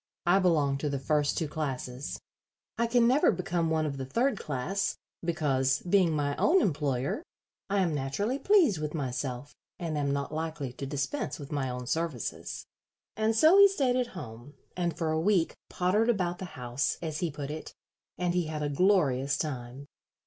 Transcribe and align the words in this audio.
I 0.25 0.39
belong 0.39 0.79
to 0.79 0.89
the 0.89 0.97
first 0.97 1.37
two 1.37 1.47
classes. 1.47 2.19
I 2.75 2.87
can 2.87 3.07
never 3.07 3.31
become 3.31 3.69
one 3.69 3.85
of 3.85 3.97
the 3.97 4.05
third 4.07 4.39
class, 4.39 4.97
because, 5.23 5.83
being 5.83 6.11
my 6.13 6.35
own 6.37 6.59
employer, 6.59 7.21
I 7.69 7.81
am 7.81 7.93
naturally 7.93 8.39
pleased 8.39 8.79
with 8.81 8.95
myself, 8.95 9.53
and 9.77 9.95
am 9.99 10.11
not 10.11 10.33
likely 10.33 10.73
to 10.73 10.87
dispense 10.87 11.37
with 11.37 11.51
my 11.51 11.69
own 11.69 11.85
services." 11.85 12.65
And 13.15 13.35
so 13.35 13.59
he 13.59 13.67
stayed 13.67 13.95
at 13.95 14.07
home, 14.17 14.55
and 14.75 14.97
for 14.97 15.11
a 15.11 15.21
week 15.21 15.53
pottered 15.69 16.09
about 16.09 16.39
the 16.39 16.45
house, 16.57 16.97
as 17.03 17.19
he 17.19 17.29
put 17.29 17.51
it, 17.51 17.75
and 18.17 18.33
he 18.33 18.45
had 18.47 18.63
a 18.63 18.69
glorious 18.69 19.37
time. 19.37 19.85